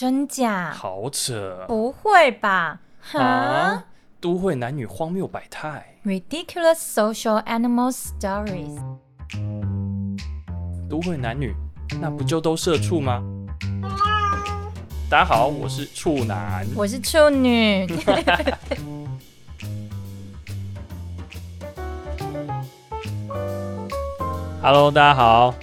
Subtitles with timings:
[0.00, 0.72] 真假？
[0.72, 1.66] 好扯！
[1.68, 2.80] 不会吧？
[3.12, 3.84] 啊！
[4.18, 8.80] 都会男女荒谬百态，Ridiculous social animal stories。
[10.88, 11.54] 都会男女，
[12.00, 13.22] 那不就都社畜吗？
[15.10, 17.86] 大家好，我是处男，我是处女。
[24.62, 25.54] Hello，大家好。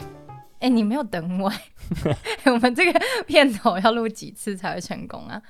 [0.59, 1.51] 哎、欸，你没有等我。
[2.45, 5.41] 我们这个片头要录几次才会成功啊？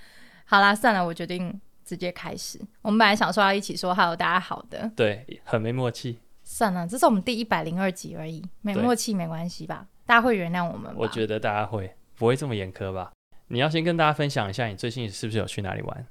[0.46, 2.60] 好啦，算了，我决定直接开始。
[2.82, 6.20] 我们本来想说要一起说 “Hello，大家好”的，对，很没默契。
[6.44, 9.86] 算了，这是我们第一百零二集而已，没默契没关系吧？
[10.06, 10.96] 大家会原谅我们吧？
[10.96, 13.12] 我觉得大家会，不会这么严苛吧？
[13.50, 16.08] 你要先跟大家分享一下，你最近是不是有去哪里玩？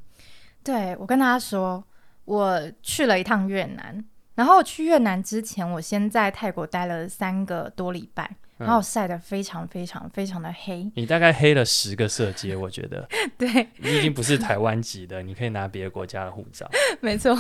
[0.62, 1.82] 对，我跟大家说，
[2.27, 4.04] 我去了一趟越南。
[4.36, 8.36] 然后我去越南之前，我先在泰国待了三个多礼拜。
[8.59, 13.06] 然后晒得非常非常非常的黑，你大概黑了十个色阶，我觉得。
[13.36, 16.66] 对，你已经不是台湾籍的，你可以拿别的国家的护照。
[17.02, 17.37] 没错，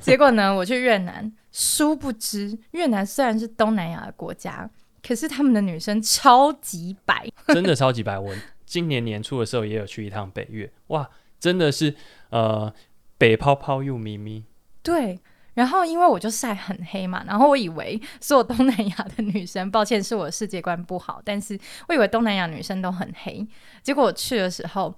[0.00, 4.70] 结果呢，我去越南，殊不知越南虽然是东南亚的国家，
[5.06, 8.18] 可是他们的女生超级白， 真的超级白。
[8.18, 11.06] 我今年年初的时候也有去一趟北越，哇，
[11.38, 11.94] 真的是
[12.30, 12.72] 呃，
[13.18, 14.42] 北泡泡又咪咪。
[14.82, 15.18] 对。
[15.54, 23.46] 然后因为我就晒很黑嘛，然后我以为所有东南亚的女生， 抱歉是我的世界观不好，但是我以为东南亚女生都很黑，
[23.82, 24.94] 结果我去的时候，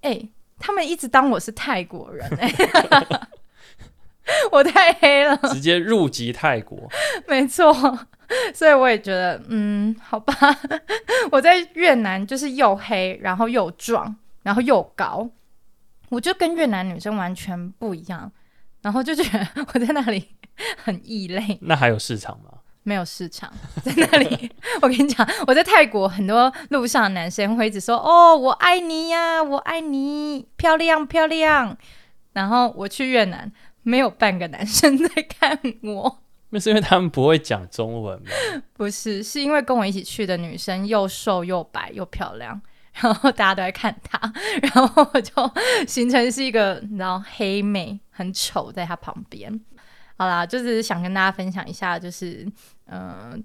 [0.00, 0.20] 哎，
[0.58, 2.52] 他们一直当我是泰国人，哎，
[4.50, 6.88] 我太黑了，直接入籍泰国，
[7.28, 7.72] 没错，
[8.54, 10.34] 所以我也觉得，嗯，好吧，
[11.30, 15.28] 我在越南就是又黑，然后又壮，然后又高，
[16.08, 18.30] 我就跟越南女生完全不一样。
[18.82, 20.28] 然后就觉得我在那里
[20.76, 21.58] 很异类。
[21.62, 22.58] 那还有市场吗？
[22.84, 23.52] 没有市场，
[23.82, 24.50] 在那里。
[24.80, 31.76] 我跟你讲，我在泰国很多路上的男生会一直说：“哦，我爱你呀，我爱你，漂亮漂亮。”
[32.34, 33.52] 然后我去越南，
[33.82, 36.18] 没有半个男生在看我。
[36.50, 38.28] 那是因为他们不会讲中文吗？
[38.74, 42.60] 不是，是因为跟我一起去的女生又瘦又白又漂亮。
[43.00, 44.32] 然后大家都在看他，
[44.62, 45.32] 然后我就
[45.86, 49.60] 形成是一个你知道黑妹，很丑在他旁边。
[50.18, 52.46] 好啦，就是想跟大家分享一下，就是
[52.86, 53.42] 嗯、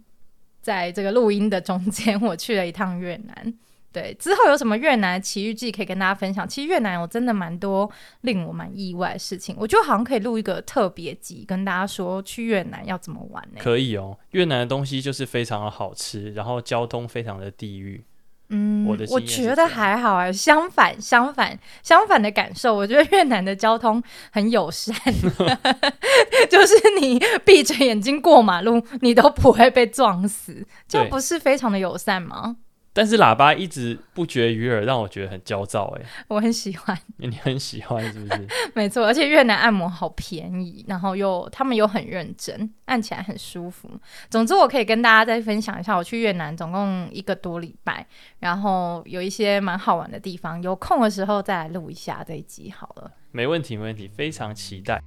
[0.62, 3.54] 在这个录音的中间，我去了一趟越南。
[3.94, 6.48] 对，之后有什么越南奇遇记可以跟大家分享？
[6.48, 7.90] 其实越南有真的蛮多
[8.22, 13.60] 令我蛮意外的事情，我觉得好像可以录一个特别集，跟大家说去越南要怎么玩呢？
[13.60, 18.04] 可以哦，越南的东西就是非常的好吃，然后交通非常的地狱。
[18.50, 20.32] 嗯，我，我觉得还好啊。
[20.32, 24.96] 相反，相反，相反的感受，我觉得越南的交通很友善，
[26.50, 32.56] 就是你闭着眼睛过马路，你都不会被撞死，这不是非常的友善吗？
[32.98, 35.96] 但是喇叭一直不绝于耳，让我觉得很焦躁。
[36.00, 38.48] 哎，我很喜欢， 你很喜欢是不是？
[38.74, 43.88] 没错，而且越南按摩好便宜，然后又他们又很认真，按起来很舒服。
[44.32, 48.04] 总之，我可以跟大家再分享一下，我去越南总共一个多礼拜，
[48.40, 50.60] 然后有一些蛮好玩的地方。
[50.64, 53.12] 有空的时候再来录一下这一集好了。
[53.32, 55.00] 没问题，没问题，非常期待。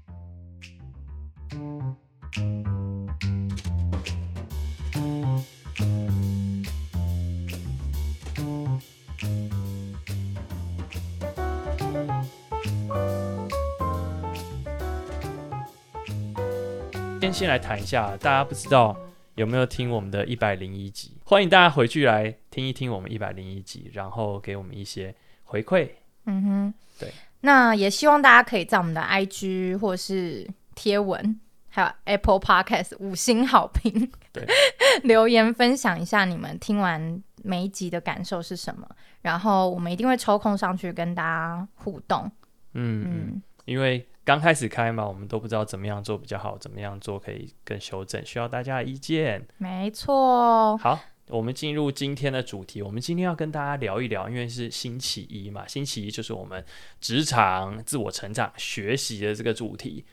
[17.20, 18.96] 先先来谈一下，大家不知道
[19.34, 21.16] 有没有听我们的一百零一集？
[21.24, 25.14] 欢迎大家回去来听一听我们一百零一集，然后给我们一些
[25.44, 25.88] 回馈。
[26.24, 27.12] 嗯哼，对。
[27.42, 31.38] 那也希望大家可以在我们的 IG 或是贴文，
[31.68, 34.46] 还有 Apple Podcast 五星好评，对，
[35.04, 38.88] 留言分享一下你们听完每一集的感受是什么，
[39.22, 42.30] 然后我们一定会抽空上去跟大家互动。
[42.74, 44.06] 嗯嗯，因为。
[44.22, 49.44] 刚开始开嘛，我们都不知道怎么样做比较好，怎么样做可以更修正，需要大家的意见。
[49.56, 50.76] 没错。
[50.76, 52.80] 好，我们进入今天的主题。
[52.80, 56.64] 我们今天要跟大家聊一聊，因为是星期一嘛，星期一就是我们
[57.00, 60.04] 职场自我成长学习的这个主题。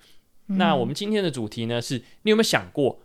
[0.48, 0.58] 嗯。
[0.58, 3.00] 那我们今天的主题呢，是你有没有想过，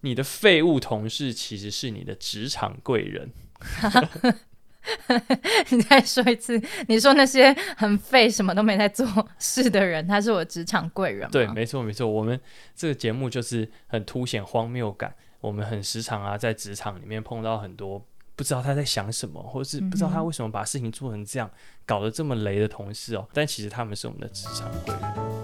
[0.00, 3.30] 你的废物同事其实是你的职场贵人？
[5.70, 9.04] 你再说一次，你说那些很废、什么都没在做
[9.38, 11.30] 事的人，他是我职场贵人吗？
[11.32, 12.40] 对，没错没错，我们
[12.74, 15.12] 这个节目就是很凸显荒谬感。
[15.40, 18.02] 我们很时常啊，在职场里面碰到很多
[18.34, 23.28] 不知道他在想什么，或者是不知道他为什么把事情做成这样，嗯、搞得这么雷的同事哦。
[23.32, 25.02] 但其实他们是我们的职场贵人。
[25.02, 25.42] 哦、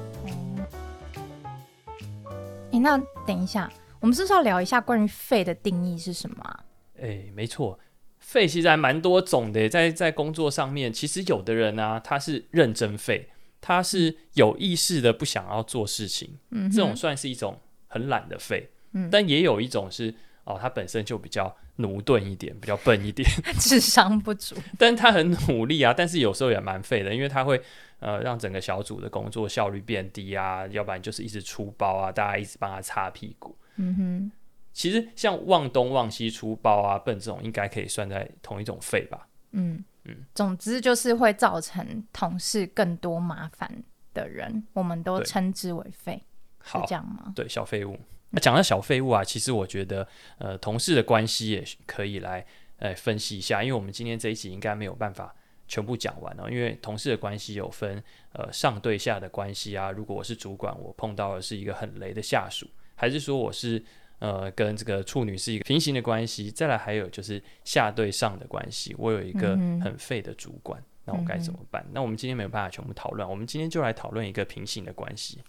[2.72, 3.70] 嗯，那等一下，
[4.00, 6.64] 我们是不是要聊一下关于废的定义是什么啊？
[7.00, 7.78] 哎，没错。
[8.22, 13.28] 废其实还蛮多种的，在在工作上面，其实有的人呢、啊，他是认真废，
[13.60, 20.14] 他是有意识的不想要做事情，嗯，这种算是一种很懒的废，嗯，但也有一种是
[20.44, 23.28] 哦，他本身就比较駑钝一点，比较笨一点，
[23.60, 27.60] 智商不足， 但他很努力啊，但是有时候也蛮废的，因为他会
[27.98, 34.32] 呃让整个小组的工作效率变低啊，要不然就是一直出包啊，大家一直帮他擦屁股，嗯哼。
[34.72, 39.28] 其实像忘东忘西出包啊、笨这种，应该可以算在同一种费吧？
[39.50, 43.84] 嗯嗯，总之就是会造成同事更多麻烦
[44.14, 46.22] 的人，我们都称之为废，
[46.64, 47.32] 是这样吗？
[47.36, 47.98] 对，小废物。
[48.30, 50.08] 那讲到小废物啊，其实我觉得
[50.38, 52.44] 呃，同事的关系也可以来
[52.78, 55.34] 呃分析一下，因为我们今天这一集应该没有办法
[55.68, 58.02] 全部讲完哦，因为同事的关系有分
[58.32, 63.84] 呃上对下的关系啊，如果我是主管，我碰到的是一个很雷的下属，还是说我是。
[64.22, 68.94] 呃，跟这个处女是一个平行的关系，再来还有就是下对上的关系。
[68.96, 71.82] 我有一个很废的主管，嗯、那我该怎么办？
[71.88, 75.40] 嗯、那我们今天没有办法全部讨论，我们今天就来讨论一个平行的关系。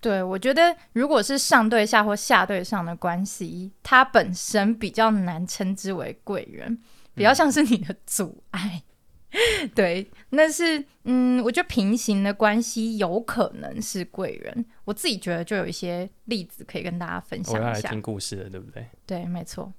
[0.00, 6.78] 对，我觉得如果是上对下或下对上的关系，它本身比较难称之为贵人，
[7.14, 8.82] 比较像是你的阻碍。
[8.86, 8.91] 嗯
[9.74, 14.64] 对，那是嗯，我觉得平行的关系有可能是贵人。
[14.84, 17.60] 我自己觉得就有一些例子可以跟大家分享一下。
[17.60, 18.86] 我要来听故事的，对不对？
[19.06, 19.72] 对，没错，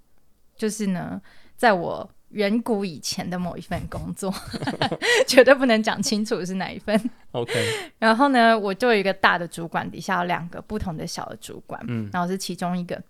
[0.56, 1.22] 就是呢，
[1.56, 4.34] 在我远古以前的某一份工作，
[5.28, 7.00] 绝对不能讲清楚是哪一份。
[7.34, 7.54] OK。
[8.00, 13.02] 然后呢，我就有一个大的主管，底下有两个不同的小的主管，嗯，然后是其中一个。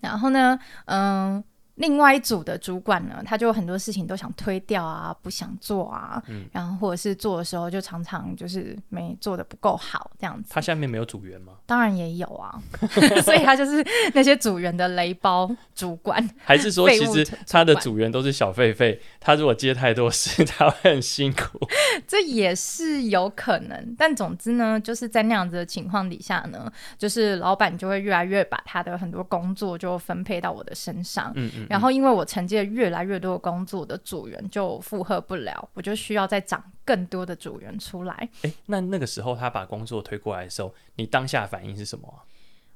[0.00, 1.44] 然后呢，嗯。
[1.78, 10.50] 另外一组的主管呢，他就很多事情都想推掉啊，不想做啊，嗯、然后或者是做的时候就常常就是没做的不够好这样子。
[10.52, 11.52] 他下面没有组员吗？
[11.66, 12.60] 当然也有啊，
[13.22, 16.18] 所以他就是那些组员的雷包主管。
[16.44, 21.60] 还是说，其实他的组员都是小狒狒，他如果接太多事，他会很辛苦。
[22.08, 31.32] 这也是有可能，但总之呢，就是在那样子的情况底下呢，就是老板就会越来越把他的很多工作就分配到我的身上。
[31.36, 31.67] 嗯嗯。
[31.68, 38.28] 然后，因为我承接越来越多的工作的组员就负荷不了，我就需要再涨更多的组员出来。
[38.42, 42.22] 诶，那那个时候他把工作推过来的时候，你当下反应是什么？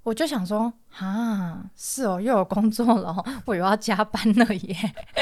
[0.03, 4.77] 我就想说，啊，是哦，又有工作了，我又要加班了耶。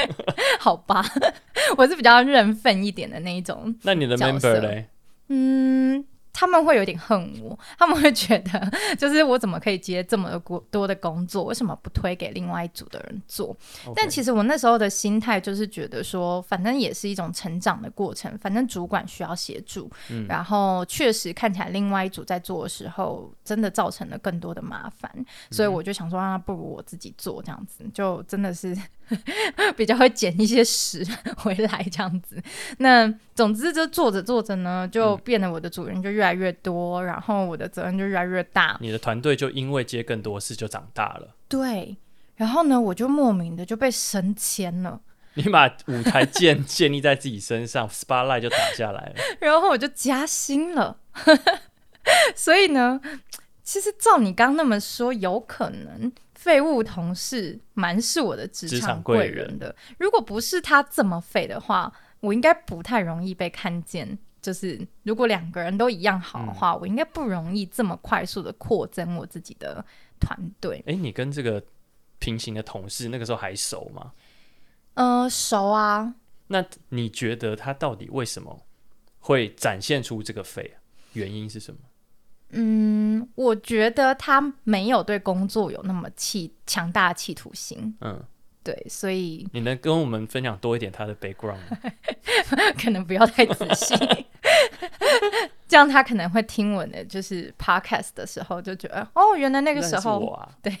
[0.59, 1.05] 好吧，
[1.77, 3.75] 我是比较认份一点的那一种。
[3.83, 4.87] 那你的 member 嘞？
[5.27, 6.03] 嗯。
[6.33, 13.55] 他们会有点恨我， 他们会觉得， 就是我怎么可以接这么多的工作，为什么不推给另外一组的人做.
[13.95, 28.77] 但其实我那时候的心态就是觉得说，反正也是一种成长的过程，反正主管需要协助，嗯、然后确实看起来另外一组在做的时候，真的造成了更多的麻烦，嗯、所以我就想说，啊，不如我自己做这样子，就真的是。
[29.75, 31.05] 比较会捡一些屎
[31.37, 32.41] 回来这样子，
[32.79, 38.77] 那总之就做着做着呢，就变得我的主人就越来越多，嗯、然后我的责任就越来越大。
[38.81, 41.35] 你的团队就因为接更多事就长大了。
[41.47, 41.97] 对，
[42.35, 45.01] 然后呢，我就莫名的就被升迁了。
[45.35, 49.15] 你把舞台建建立在自己身上， spotlight 就打下来了。
[49.39, 50.97] 然后我就加薪了。
[52.35, 52.99] 所以呢，
[53.63, 56.11] 其实照你刚刚那么说，有可能。
[56.41, 64.17] 废物同事蛮是我的职场贵人的，如果不是他这么废的话，我应该不太容易被看见。
[64.41, 69.85] 就是如果两个人都一样好的话，嗯、我应该不容易这么快速的扩增我自己的
[70.19, 70.83] 团队。
[70.87, 71.63] 哎，你跟这个
[72.17, 74.11] 平行的同事那个时候还熟吗？
[74.95, 76.15] 呃，熟啊。
[76.47, 78.65] 那你觉得他到底为什么
[79.19, 80.73] 会展现出这个废？
[81.13, 81.79] 原因是什么？
[82.53, 87.95] 嗯，我觉得他没有对工作有那么气强大的企图心。
[88.01, 88.21] 嗯，
[88.63, 91.77] 对，所以你能跟我们分享多一点他的 background 吗？
[92.81, 93.95] 可能不要太仔细，
[95.67, 100.75] 这样他可能会听我的就是 podcast 的时候就觉得哦，原来那个时候我啊，对，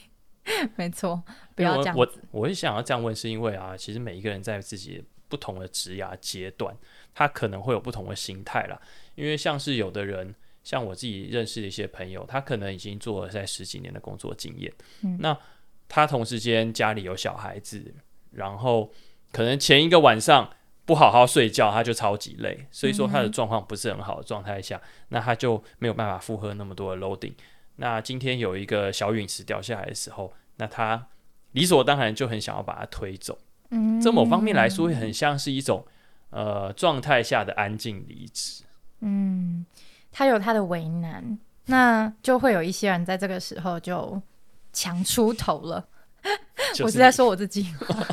[0.75, 1.21] 没错，
[1.55, 2.05] 不要这样我。
[2.05, 6.75] 我我会想要这样问，是因为啊，其实每一个人在自己不同的职涯阶段，
[7.13, 8.79] 他可能会有不同的心态啦。
[9.15, 10.35] 因为像是有的人。
[10.63, 14.71] 像我自己认识的一些朋友，他可能已经做了在十几年的工作经验，
[15.03, 15.35] 嗯、那
[15.89, 17.93] 他同时间家里有小孩子，
[18.31, 18.91] 然后
[19.31, 20.49] 可能前一个晚上
[20.85, 27.33] 不好好睡觉，他就超级累，所以说他的状况不是很好的状态下，嗯、那他就没有办法负荷那么多的 loading。
[27.77, 31.07] 那今天有一个小陨石掉下来的时候，那他
[31.53, 33.37] 理所当然就很想要把它推走。
[33.71, 35.83] 嗯，这某方面来说，很像是一种
[36.29, 38.63] 呃状态下的安静离职。
[38.99, 39.65] 嗯。
[40.11, 44.21] 他有他的为难，那就会有一些人在这个时候就
[44.73, 45.87] 强出头了。
[46.83, 47.65] 我是在说我自己，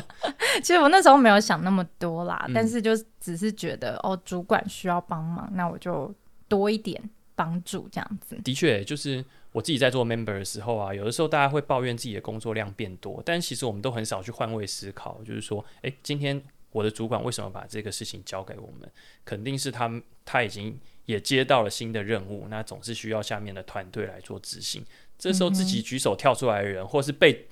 [0.63, 6.11] 其实我那时候没有想那么多啦，嗯、但是就只是觉得哦，主管需要帮忙，那我就
[6.47, 6.99] 多一点
[7.35, 8.35] 帮助这样子。
[8.43, 16.41] 的确，就是我自己在做 member 的时候啊，有的时候大家会抱怨自己的工作量变多，但其实我们都很少去换位思考，就是说，哎，今天
[16.71, 18.89] 我的主管为什么把这个事情交给我们？
[19.23, 20.79] 肯定是他他已经
[21.09, 24.85] 也接到了新的任务，那总是需要下面的团队来做执行。
[25.17, 27.47] 这时候自己举手跳出来的人，嗯、或是被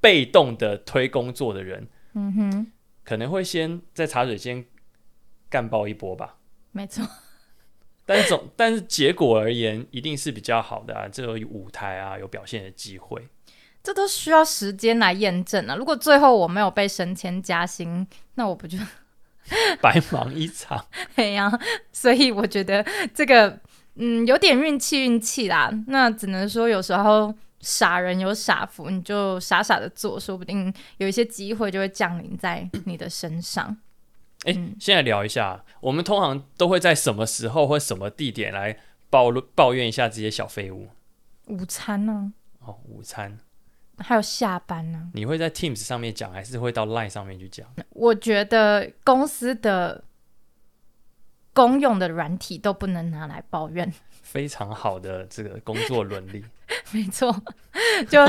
[0.00, 2.72] 被动的推工作的人，嗯哼，
[3.04, 4.64] 可能会先在茶水间
[5.48, 6.38] 干爆一波吧。
[6.72, 7.06] 没错，
[8.04, 13.28] 但总但是结果而言，一定是比较好的啊，这有舞台啊，有表现的机会。
[13.84, 15.76] 这都需要时间来验证啊。
[15.76, 18.04] 如果最后我没有被升迁加薪，
[18.34, 18.76] 那我不就
[19.80, 20.84] 白忙一场？
[21.16, 21.50] 对呀，
[21.92, 23.58] 所以我觉得这个
[23.94, 25.70] 嗯有点运气运气啦。
[25.86, 27.34] 那只能说有时候。
[27.62, 33.76] 傻人有傻福，你就傻傻的做，说不定有一些机会就会降临在你的身上。
[34.44, 38.78] 哎、嗯，现在聊一下，我们通常都会在什么时候或什么地点来
[39.10, 40.88] 抱抱怨一下这些小废物？
[41.48, 42.64] 午餐呢、啊？
[42.64, 43.38] 哦，午餐，
[44.00, 45.10] 还有下班呢、啊？
[45.14, 47.66] 你会在 Teams 上面讲，还是会到 Line 上面去讲？
[47.90, 50.02] 我觉得公司的
[51.52, 53.92] 公用的软体都不能拿来抱怨。
[54.22, 56.44] 非常好的这个工作伦理，
[56.92, 57.34] 没错，
[58.08, 58.20] 就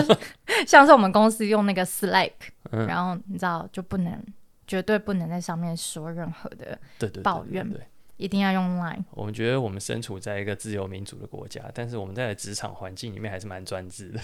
[0.66, 2.32] 像是我们公司用那个 Slack，、
[2.72, 4.20] 嗯、然后你知道就不能
[4.66, 6.80] 绝对不能在上面说任何的
[7.22, 7.80] 抱怨，对，
[8.18, 9.04] 一定要用 Line。
[9.12, 14.20] 我们觉得我们身处在一个自由民主的国家，但是我们在职场环境里面还是蛮专制的，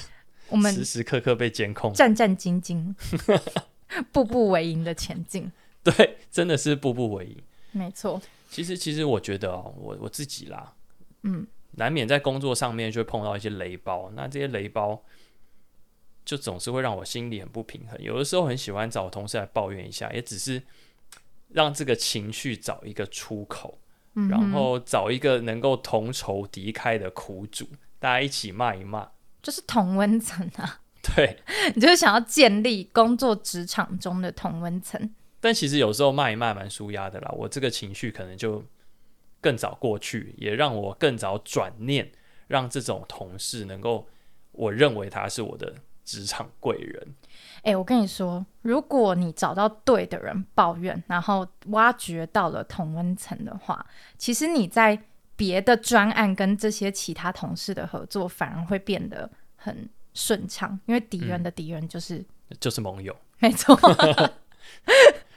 [0.49, 2.93] 我们时时刻刻被监控，战战兢兢，
[4.11, 5.51] 步步为营的前进。
[5.83, 7.37] 对，真的是步步为营，
[7.71, 8.21] 没错。
[8.49, 10.73] 其实，其实我觉得哦，我我自己啦，
[11.23, 11.47] 嗯。
[11.71, 15.03] 难免在工作上面就会碰到一些雷包，那这些雷包
[16.25, 18.01] 就总是会让我心里很不平衡。
[18.01, 20.63] 有的时候很喜欢找同事来抱怨一下，也只是
[21.49, 23.77] 让这个情绪找一个出口，
[24.15, 27.67] 嗯、然后找一个能够同仇敌忾的苦主，
[27.99, 29.11] 大家一起骂一骂，
[29.47, 30.81] 就是同温层啊。
[31.15, 31.39] 对，
[31.73, 35.09] 你就是想要建立工作职场中的同温层。
[35.39, 38.63] 但其实有时候骂一骂蛮舒压的啦，我这个情绪可能就。
[39.39, 42.11] 更早过去，也让我更早转念，
[42.47, 44.07] 让这种同事能够，
[44.51, 47.15] 我认为他是我的职场贵人。
[47.57, 53.85] 哎、欸，我跟你说，如果你找到对的人抱怨，然后挖掘到了同温层的话，
[54.17, 54.99] 其实你在
[55.37, 62.17] 别的专案跟这些其他同事的合作，反而会变得很顺畅，因为敌人的敌人就是、
[62.49, 63.79] 嗯、就是盟友， 没错。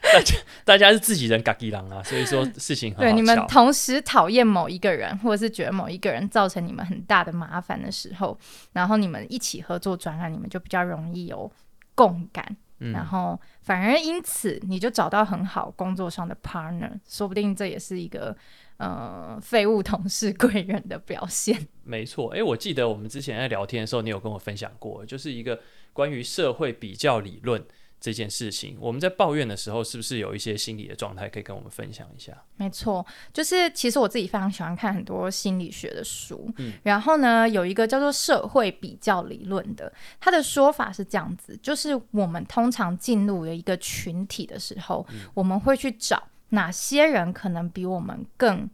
[0.03, 3.03] 大家大家是自己人，嘎吉狼啊，所以说事情很好。
[3.03, 8.37] 对，你们同时讨厌某一个人，或者是觉得某一个人造成你们很大的麻烦的时候，
[8.73, 11.49] 然后你们一起合作专案，你们就比较容易有
[11.95, 18.37] 共感，嗯、然后反而因此你就找到很好工作上的 partner，说不定这也是一个
[18.81, 21.69] 呃废物同事贵人的表现。
[21.85, 25.61] 没错，哎，我记得我们之前在聊天的时候，你有跟我分享过，就是一个
[25.93, 27.65] 关于社会比较理论。
[28.03, 32.33] 这件事情，我们在抱怨的时候，是不是有一些心理的状态可以跟我们分享一下？
[32.57, 48.69] 没错，就是其实我自己非常喜欢看很多心理学的书，嗯，然后呢，有一个叫做社会比较理论的，他的说法是这样子，就是我们通常进入了一个群体的时候，嗯，我们会去找哪些人可能比我们更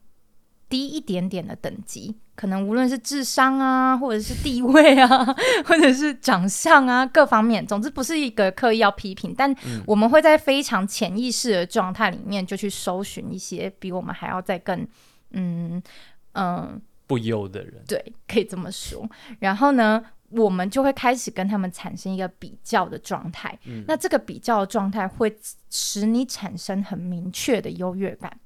[0.68, 2.16] 低一点点的等级。
[2.34, 5.24] 可能无论是智商啊，或者是地位啊，
[5.64, 9.56] 或者是长相啊，各方面，总之不是一个刻意要批评，但
[9.86, 14.86] 我们会在非常潜意识的状态里面，就去搜寻一些比我们还要再更，
[15.30, 15.82] 嗯
[16.32, 19.08] 嗯、呃、不优的人，对，可以这么说。
[19.38, 20.04] 然后呢，
[20.36, 25.36] 我们就会开始跟他们产生一个比较的状态，嗯、那这个比较的状态会
[25.70, 28.38] 使你产生很明确的优越感。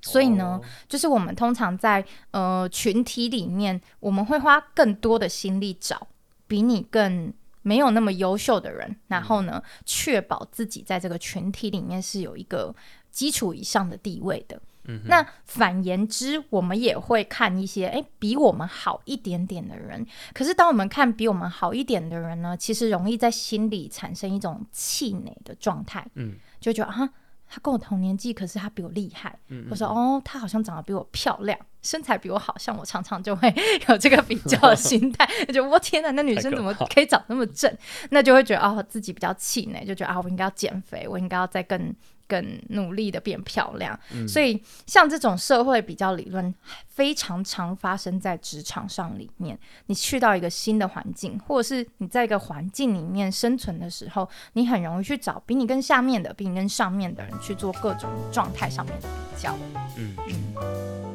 [0.00, 6.06] 所以呢，就是我们通常在呃群体里面，我们会花更多的心力找
[6.46, 12.74] 比你更没有那么优秀的人，然后呢，确保自己在这个群体里面是有一个
[13.10, 14.60] 基础以上的地位的。
[14.88, 20.04] 嗯，那反言之，我们也会看一些诶比我们好一点点的人。
[20.34, 26.04] 可是当我们看比我们好一点的人呢，其实容易在心里产生一种气馁的状态。
[26.14, 27.08] 嗯，就觉得啊。
[27.50, 29.34] 他跟我同年纪，可是他比我厉害。
[29.48, 33.50] 嗯嗯，我说哦，他好像长得比我漂亮，身材比我好，像我常常就会
[33.88, 37.74] 有这个比较的心态， 就我天哪，那女生怎么可以长那么正？
[38.10, 41.90] 那就会觉得哦，自己比较气馁，就觉得啊，我应该要减肥，我应该要再更
[42.28, 43.98] 更努力的变漂亮。
[44.12, 46.54] 嗯、所以像这种社会比较理论，
[46.86, 49.58] 非常常发生在职场上里面。
[49.86, 59.56] 你去到一个新的环境，或者是你在一个环境里面生存的时候，你很容易去找比你更下面的、比你更上面的人去做各种状态上面的比较。
[59.96, 61.14] 嗯嗯。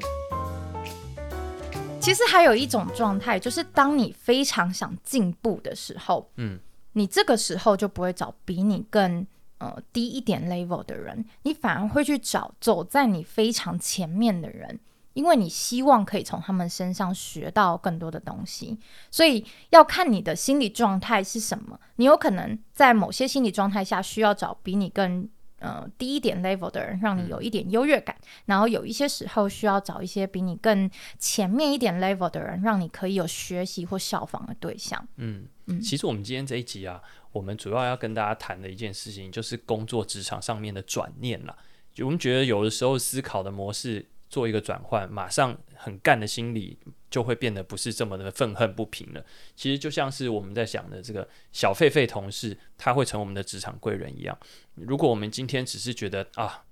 [2.01, 6.59] 其实还有一种状态，就是当你非常想进步的时候，嗯。
[6.95, 9.25] 你这个时候就不会找比你更
[9.63, 14.77] 呃低一点 level 的人，你反而会去找走在你非常前面的人，
[15.13, 18.77] 因为你希望可以从他们身上学到更多的东西。
[19.09, 25.29] 所以要看你的心理状态是什么，你有可能在某些心理状态下需要找比你更
[25.63, 28.15] 呃低一点 level 的人，让你有一点优越感；
[28.45, 35.07] 然后有一些时候需要找一些比你更前面一点 level 的人，让你可以有学习或效仿的对象。
[35.15, 35.81] 嗯嗯。
[35.81, 37.01] 其实我们今天这一集啊，
[37.31, 41.57] 我们主要要跟大家谈的一件事情，就是工作职场上面的转念啦。
[41.93, 46.75] 就我们觉得有的时候思考的模式做一个转换，马上很干的心理
[47.11, 49.23] 就会变得不是这么的愤恨不平了。
[49.55, 54.35] 其实就像是我们在想的这个小狒狒同事，他会成我们的职场贵人一样。
[54.73, 56.63] 如果我们今天只是觉得啊。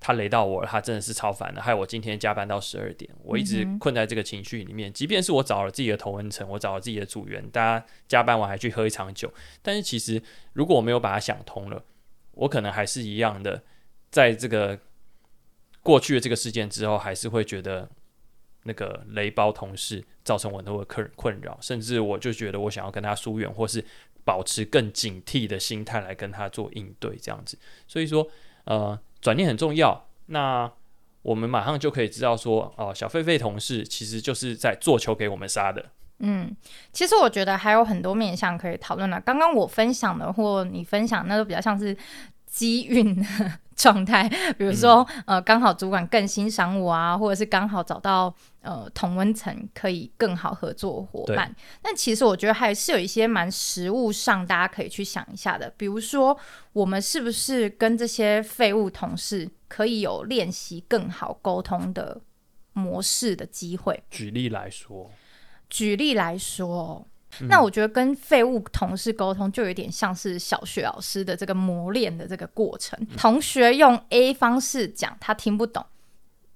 [0.00, 4.92] 他雷到我了，他真的是超烦的，害我今天加班到十二点，我一直困在这个情绪里面。
[4.92, 9.28] 即便是我找了自己的同温层，我找了自己的组员，大家加班完还去喝一场酒，
[9.60, 10.22] 但是其实
[10.52, 11.82] 如果我没有把它想通了，
[12.30, 13.60] 我可能还是一样的，
[14.08, 14.78] 在这个
[15.88, 17.88] 过去的这个事件之后，还是会觉得
[18.64, 23.82] 那个雷包同事造成我很多的困困扰，甚至我就觉得我想要跟他疏远，或是
[24.24, 27.58] 保持更警惕的心态来跟他做应对，这样子。
[27.86, 28.28] 所以说，
[28.64, 28.98] 呃。
[29.20, 30.70] 转念很重要，那
[31.22, 35.86] 我们马上就可以知道说，哦，小狒狒同事其实就是在做球给我们杀的。
[36.20, 36.56] 嗯，
[36.92, 39.20] 其实我觉得还有很多面向可以讨论的。
[39.22, 41.96] 刚刚我分享的或你分享，那都比较像是
[42.46, 43.26] 机运
[43.78, 51.48] 状态， 比如说，嗯、呃，刚好主管更欣赏我啊，或者是刚好找到呃同温层可以更好合作伙伴。
[51.50, 56.36] 对但其实我觉得还是有一些蛮实物上大家可以去想一下的，比如说
[56.72, 62.20] 我们是不是跟这些废物同事可以有练习更好沟通的
[62.74, 64.02] 模式的机会？
[64.10, 65.10] 举例来说，
[65.70, 67.07] 举例来说。
[67.48, 72.98] 那我觉得跟废物同事沟通就有点像是小学老师的这个磨练的这个过程。
[73.16, 75.84] 同学用 A 方式讲，他听不懂，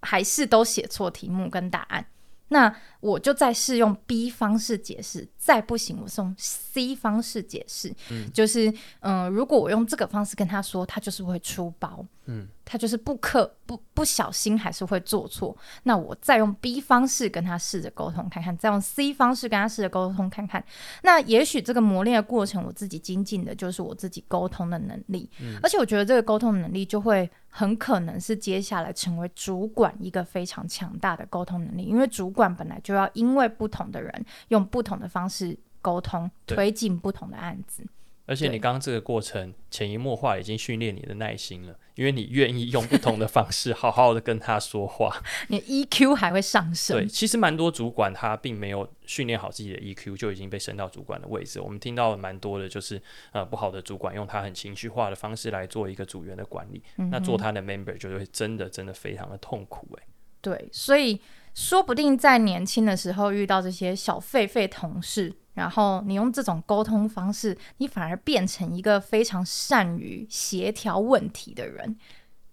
[0.01, 2.07] 还是都写错题目跟答案。
[2.49, 7.93] 那我就再试用 B 方式解释，再不行，我是用 C 方式解释。
[8.11, 12.07] 嗯，就是嗯、呃，如果我用这个方式跟他说，他就是会出包。
[12.27, 15.57] 嗯，他就是不可不不小心还是会做错。
[15.83, 20.65] 那我再用 B 方式跟他试着沟通看看，再用 C 方式跟他试着沟通看看。
[21.03, 25.29] 那也许这个磨练的过程，我自己精进的就是我自己沟通的能力。
[25.41, 37.85] 嗯，而且我觉得这个沟通能力就会很可能是接下来成为主管一个非常强大的沟通能力，因为主管本来就要因为不同的人用不同的方式沟通，推进不同的案子。
[38.25, 46.97] 而且你刚刚这个过程潜移默化已经训练你的耐心了，因为你愿意用不同的方式 好好的跟他说话，你 EQ 还会上升。
[47.03, 51.61] 对，其实蛮多主管他并没有训练好自己的 EQ，就已经被升到主管的位置。
[51.61, 53.03] 我们听到蛮多的就是
[53.33, 60.07] 呃不好的主管用他很情绪化的方式来做一个组员的管理，嗯、那做他的 member 就会真的真的非常的痛苦哎。
[60.41, 61.21] 对，所以
[61.55, 65.35] 说不定在年轻的时候遇到这些小狒狒同事。
[65.55, 71.95] 然后你用这种沟通方式，你反而变成一个非常善于协调问题的人。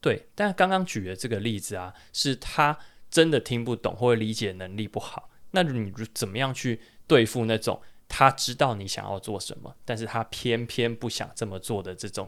[0.01, 2.77] 对，但刚刚举的这个例子啊，是他
[3.09, 5.29] 真的听不懂或者理解能力不好。
[5.51, 12.27] 那你怎么样去对付那种他知道你想要做什么，但是他偏偏不想这么做的这种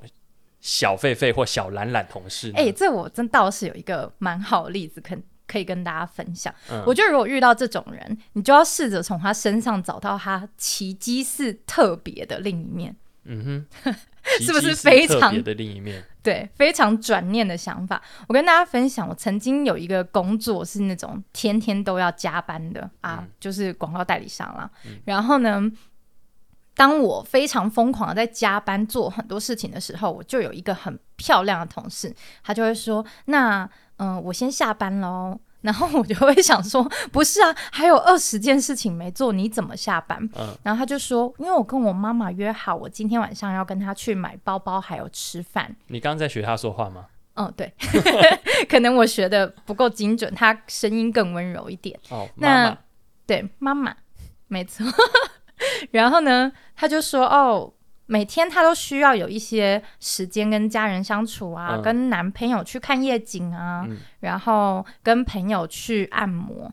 [0.61, 2.53] 小狒狒或小懒懒同事呢？
[2.55, 5.17] 哎，这我真倒是有一个蛮好的例子，可
[5.51, 6.53] 可以跟大家分享。
[6.69, 12.95] 嗯、我觉得如果遇到这种人，你就要试着从他身上找到他奇迹是特别的另一面。
[13.25, 13.93] 嗯哼，
[14.41, 16.03] 是不是非常的另一面？
[16.23, 18.01] 对，非常转念的想法。
[18.27, 24.69] 我跟大家分享，我曾经有一个工作是那种天天都要加班的啊，嗯、就是广告代理商啦。
[24.85, 25.61] 嗯、然后呢，
[26.75, 33.69] 当我非常疯狂的在加班做很多事情的时候，我就有一个很漂亮的同事，他就会说：“那。”
[34.01, 35.39] 嗯、呃，我先下班喽。
[35.61, 40.19] 然后我就会想说，不是啊，还有二十件事情没做，你怎么下班？
[40.35, 45.75] 嗯，然后他就说，因为我跟我妈妈约好，我今天晚上要跟她去买包包，还有吃饭。
[45.85, 47.05] 你刚刚在学他说话吗？
[47.35, 47.71] 嗯，对，
[48.67, 51.99] 可能我学的不够精准，他声音更温柔一点。
[52.09, 52.77] 哦，那妈妈
[53.27, 53.95] 对妈妈，
[54.47, 54.83] 没错。
[55.91, 57.73] 然后呢，他就说，哦。
[58.07, 66.69] 每天他都需要有一些时间跟家人相处啊，嗯、跟男朋友去看夜景啊，嗯、然后跟朋友去按摩，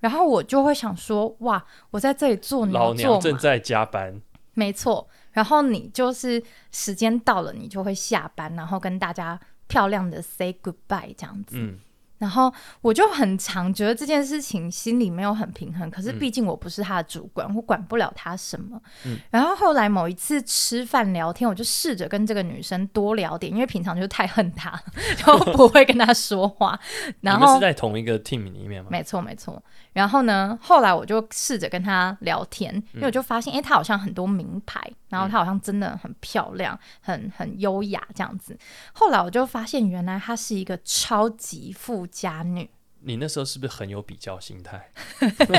[0.00, 4.20] 然后我就会想说，哇，我在这里做，老娘正在加班，
[4.52, 5.08] 没错。
[5.32, 11.56] 然后你就是时间到了，你就会下班，然后跟大家漂亮的 say goodbye 这样子。
[11.56, 11.78] 嗯
[12.18, 18.80] 然后我就很常觉得这件事情心里没有很平衡，可是毕竟我不是他的主管，嗯、我管不了他什么。
[19.04, 24.80] 嗯、然后后来某一次吃饭聊天，我就试着跟这个女生多聊点，因为平常就太恨她，
[25.18, 26.78] 就不会跟她说话。
[27.20, 28.88] 然后你们是在同一个 team 里面吗？
[28.90, 29.62] 没错，没错。
[29.92, 34.80] 然后呢，后来我就试着跟她聊天，因为我就发现，哎、嗯，她好像很多名牌，
[35.14, 38.58] 然后她好像真的很漂亮，很很优雅这样子。
[38.92, 42.68] 后来我就发现，原来她是一个超级富家女。
[43.06, 44.90] 你那时候是不是很有比较心态？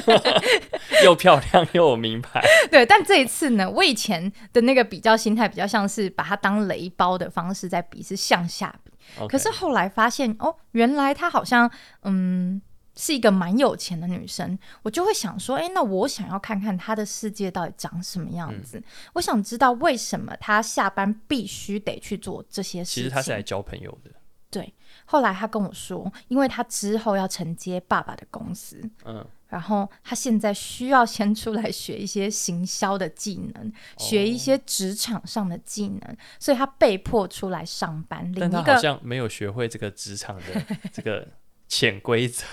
[1.06, 2.42] 又漂亮又有名牌。
[2.72, 8.92] 对，但这一次呢，我以前的那个比较心态比较像是把它当雷包的方式在比，是向下比。
[9.30, 11.70] 可是后来发现，哦，原来她好像
[12.02, 12.60] 嗯
[12.96, 18.78] 是一个蛮有钱的女生，我就会想说，哎，那我想要看看她的世界到底长什么样子。
[18.78, 23.04] 嗯、我想知道为什么她下班必须得去做这些事情。
[23.04, 24.12] 其实她是来交朋友的。
[24.50, 24.74] 对。
[25.04, 38.34] 后来她跟我说，因为她之后要承接爸爸的公司，嗯，然后她现在需要先出来学一些行销的技能，哦、学一些职场上的技能，所以她被迫出来上班。
[38.40, 41.28] 但他好像没有学会这个职场的 这个
[41.68, 42.46] 潜规则。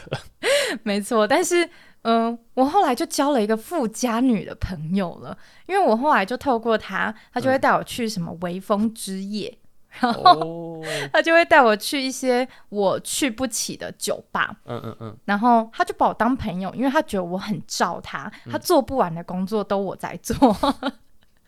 [0.82, 1.64] 没错，但是
[2.02, 9.58] 嗯、呃，我后来就交了一个富家女的朋友了，因为我后来就透过她，她就会带我去什么微风之夜。
[10.00, 10.82] 然后
[11.12, 20.34] 他就会带我去一些我去不起的酒吧，嗯嗯嗯，然后他就把我当朋友，因为他觉得我很照他，他做不完的工作都我在做，
[20.80, 20.92] 嗯、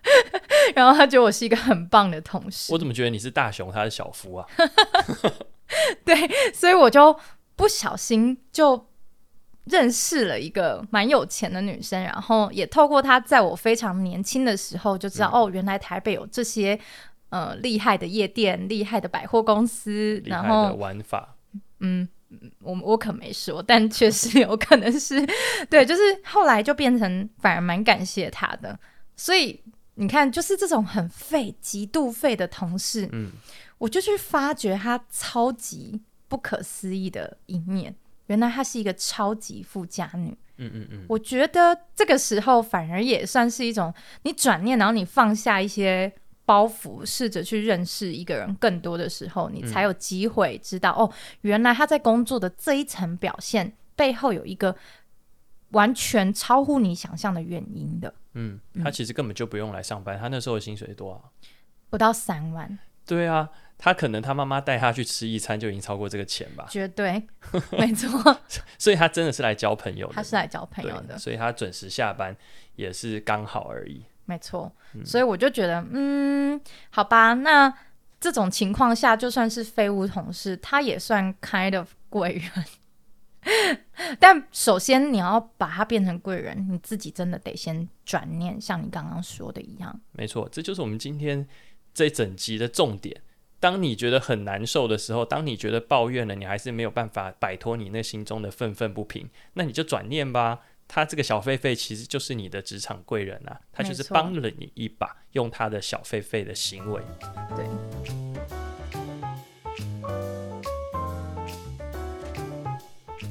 [0.77, 2.71] 然后他觉得我是一个很棒的同事。
[2.71, 4.47] 我怎么觉得你是大熊，他是小夫啊？
[6.05, 6.15] 对，
[6.53, 7.19] 所以我就
[7.57, 8.87] 不小心就
[9.64, 16.79] 认识了一个蛮有钱的女生，然后也透过她，在我非常年轻的时候就知道，嗯、哦，原来台北有这些。
[17.31, 21.35] 呃，厉害的夜店，厉害的百货公司，然后玩法，
[21.81, 22.09] 嗯，
[22.61, 25.20] 我我可没说，但确实有可能是，
[25.68, 28.79] 对，就是后来就变成反而蛮感谢他的，
[29.16, 29.61] 所以
[29.94, 33.33] 你看，就是这种很废、极度废的同事，嗯，
[33.79, 37.92] 我就去发掘他超级不可思议的一面，
[38.27, 46.13] 原来她是一个超级富家女，嗯嗯嗯，我觉得这个时候反而也算是一种你转念，然后你放下一些。
[46.47, 54.77] 包袱，试着去认识一个人更多的时候，你才有机会知道、嗯、哦，原来他在工作的这一层表现背后有一个
[55.71, 58.13] 完全超乎你想象的原因的。
[58.35, 61.33] 嗯，他其实根本就不用来上班，嗯、他那时候的薪水多少？
[61.89, 62.79] 不到三万。
[63.07, 66.67] 对啊，他可能他妈妈带他去吃一餐就已经超过这个钱吧？
[66.71, 67.23] 绝对，
[67.79, 68.41] 没错。
[68.79, 72.35] 所以他真的是来交朋友的，他是来交朋友的，所以他准时下班
[72.77, 74.05] 也是刚好而已。
[74.27, 74.73] 没错，
[75.05, 76.59] 所以我就觉得，嗯，
[76.91, 77.73] 好吧，那
[78.19, 82.65] 这种情况下，就算是废物同事，他也算 kind of 贵人。
[84.19, 90.01] 但首先你要把他变成贵人，你自己真的得先转念，像你刚刚说的一样。
[90.13, 91.47] 没错，这就是我们今天
[91.93, 93.21] 这整集的重点。
[93.64, 100.61] 当你觉得很难受的时候，当你觉得抱怨了，你还是没有办法摆脱你那心中的愤愤不平，那你就转念吧。
[100.87, 107.00] 他这个小狒狒其实就是你的职场贵人啊，他就是帮了你一把，用他的小狒狒的行为。
[107.57, 107.64] 对。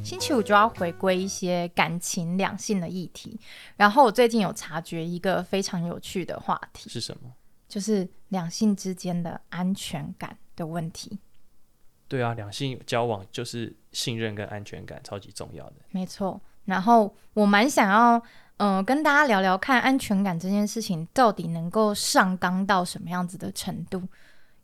[0.03, 3.39] 星期五就要回归一些感情两性的议题，
[3.77, 7.31] 然后我最近有察觉一个非常有趣的话题，是什么？
[7.73, 11.17] 就是两性之间的安全感的问题。
[12.07, 15.77] 对啊，两性交往就是信任跟安全感超级重要的。
[15.89, 16.39] 没错。
[16.65, 18.19] 然后我蛮想要，
[18.57, 24.07] 嗯、呃，跟大家聊聊看安全感这件事情到底能够上纲到什么样子的程度，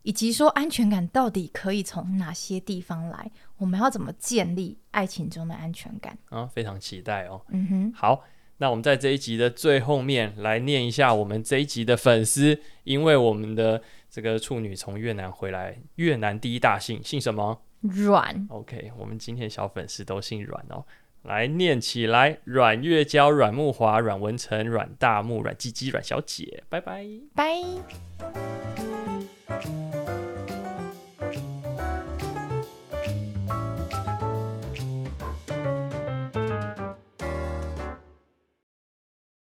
[0.02, 6.16] 以及说安全感到底可以从哪些地方来，我们要怎么建立爱情中的安全感？
[6.28, 7.42] 啊，非常期待哦。
[7.48, 8.22] 嗯哼，好，
[8.60, 17.62] 那我们在这一集的最后面来念一下我们这一集的粉丝，因为我们的这个处女从越南回来，越南第一大姓姓什么？
[17.80, 18.46] 阮。
[18.50, 20.84] OK，我们今天小粉丝都姓阮哦。
[21.22, 26.62] 来念起来：阮月娇、阮木华、阮文成、阮大木、阮鸡鸡、阮小姐。
[26.68, 27.62] 拜拜，拜。